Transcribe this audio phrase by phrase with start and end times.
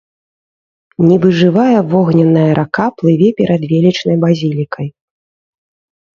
[1.09, 4.87] Нібы жывая вогненная рака плыве перад велічнай базілікай.